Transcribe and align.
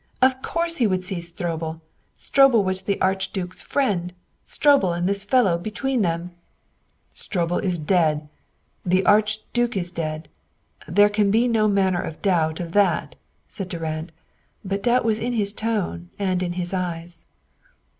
"Of 0.19 0.41
course 0.41 0.77
he 0.77 0.87
would 0.87 1.05
see 1.05 1.21
Stroebel! 1.21 1.79
Stroebel 2.15 2.63
was 2.63 2.81
the 2.81 2.99
Archduke's 2.99 3.61
friend; 3.61 4.13
Stroebel 4.43 4.93
and 4.93 5.07
this 5.07 5.23
fellow 5.23 5.59
between 5.59 6.01
them" 6.01 6.31
"Stroebel 7.23 7.59
is 7.59 7.77
dead. 7.77 8.27
The 8.83 9.05
Archduke 9.05 9.77
is 9.77 9.91
dead; 9.91 10.27
there 10.87 11.09
can 11.09 11.29
be 11.29 11.47
no 11.47 11.67
manner 11.67 12.01
of 12.01 12.19
doubt 12.23 12.59
of 12.59 12.71
that," 12.71 13.15
said 13.47 13.69
Durand; 13.69 14.11
but 14.65 14.81
doubt 14.81 15.05
was 15.05 15.19
in 15.19 15.33
his 15.33 15.53
tone 15.53 16.09
and 16.17 16.41
in 16.41 16.53
his 16.53 16.73
eyes. 16.73 17.23